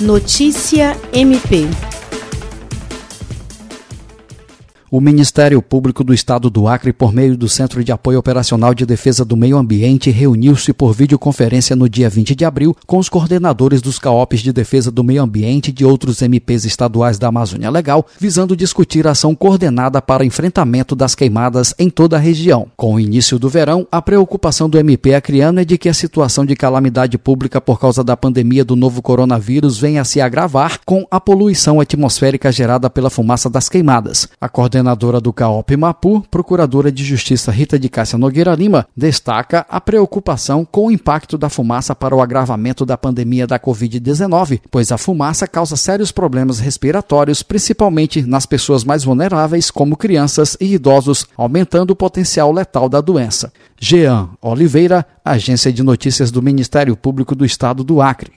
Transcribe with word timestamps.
Notícia 0.00 0.96
MP 1.12 1.87
O 4.90 5.02
Ministério 5.02 5.60
Público 5.60 6.02
do 6.02 6.14
Estado 6.14 6.48
do 6.48 6.66
Acre, 6.66 6.94
por 6.94 7.12
meio 7.12 7.36
do 7.36 7.46
Centro 7.46 7.84
de 7.84 7.92
Apoio 7.92 8.18
Operacional 8.18 8.72
de 8.72 8.86
Defesa 8.86 9.22
do 9.22 9.36
Meio 9.36 9.58
Ambiente, 9.58 10.10
reuniu-se 10.10 10.72
por 10.72 10.94
videoconferência 10.94 11.76
no 11.76 11.90
dia 11.90 12.08
20 12.08 12.34
de 12.34 12.42
abril 12.42 12.74
com 12.86 12.96
os 12.96 13.10
coordenadores 13.10 13.82
dos 13.82 13.98
CAOPs 13.98 14.40
de 14.40 14.50
Defesa 14.50 14.90
do 14.90 15.04
Meio 15.04 15.22
Ambiente 15.22 15.68
e 15.68 15.72
de 15.72 15.84
outros 15.84 16.22
MPs 16.22 16.64
estaduais 16.64 17.18
da 17.18 17.28
Amazônia 17.28 17.68
Legal, 17.68 18.06
visando 18.18 18.56
discutir 18.56 19.06
a 19.06 19.10
ação 19.10 19.34
coordenada 19.34 20.00
para 20.00 20.24
enfrentamento 20.24 20.96
das 20.96 21.14
queimadas 21.14 21.74
em 21.78 21.90
toda 21.90 22.16
a 22.16 22.18
região. 22.18 22.66
Com 22.74 22.94
o 22.94 23.00
início 23.00 23.38
do 23.38 23.50
verão, 23.50 23.86
a 23.92 24.00
preocupação 24.00 24.70
do 24.70 24.78
MP 24.78 25.14
acreano 25.14 25.60
é 25.60 25.66
de 25.66 25.76
que 25.76 25.90
a 25.90 25.94
situação 25.94 26.46
de 26.46 26.56
calamidade 26.56 27.18
pública 27.18 27.60
por 27.60 27.78
causa 27.78 28.02
da 28.02 28.16
pandemia 28.16 28.64
do 28.64 28.74
novo 28.74 29.02
coronavírus 29.02 29.76
venha 29.76 30.00
a 30.00 30.04
se 30.06 30.18
agravar 30.18 30.80
com 30.86 31.06
a 31.10 31.20
poluição 31.20 31.78
atmosférica 31.78 32.50
gerada 32.50 32.88
pela 32.88 33.10
fumaça 33.10 33.50
das 33.50 33.68
queimadas. 33.68 34.26
Coordenadora 34.78 35.20
do 35.20 35.32
CAOP 35.32 35.76
Mapu, 35.76 36.24
procuradora 36.30 36.92
de 36.92 37.04
Justiça 37.04 37.50
Rita 37.50 37.78
de 37.78 37.88
Cássia 37.88 38.16
Nogueira 38.16 38.54
Lima, 38.54 38.86
destaca 38.96 39.66
a 39.68 39.80
preocupação 39.80 40.64
com 40.64 40.86
o 40.86 40.90
impacto 40.90 41.36
da 41.36 41.48
fumaça 41.48 41.94
para 41.94 42.14
o 42.14 42.22
agravamento 42.22 42.86
da 42.86 42.96
pandemia 42.96 43.46
da 43.46 43.58
Covid-19, 43.58 44.60
pois 44.70 44.92
a 44.92 44.98
fumaça 44.98 45.48
causa 45.48 45.76
sérios 45.76 46.12
problemas 46.12 46.60
respiratórios, 46.60 47.42
principalmente 47.42 48.22
nas 48.22 48.46
pessoas 48.46 48.84
mais 48.84 49.02
vulneráveis, 49.02 49.70
como 49.70 49.96
crianças 49.96 50.56
e 50.60 50.74
idosos, 50.74 51.26
aumentando 51.36 51.90
o 51.90 51.96
potencial 51.96 52.52
letal 52.52 52.88
da 52.88 53.00
doença. 53.00 53.52
Jean 53.80 54.30
Oliveira, 54.42 55.06
Agência 55.24 55.72
de 55.72 55.82
Notícias 55.82 56.30
do 56.30 56.42
Ministério 56.42 56.96
Público 56.96 57.34
do 57.34 57.44
Estado 57.44 57.84
do 57.84 58.00
Acre. 58.00 58.26